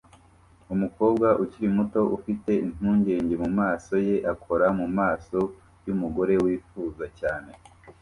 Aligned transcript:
Umukobwa 0.73 1.27
ukiri 1.43 1.67
muto 1.77 2.01
ufite 2.17 2.51
impungenge 2.65 3.33
mumaso 3.43 3.95
ye 4.07 4.15
akora 4.33 4.65
mumaso 4.79 5.39
yumugore 5.85 6.33
wifuza 6.45 7.05
cyane 7.19 7.51